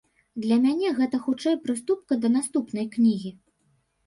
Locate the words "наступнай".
2.39-2.89